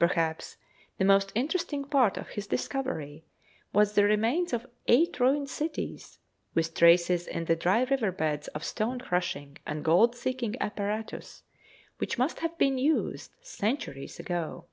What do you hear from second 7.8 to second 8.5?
river beds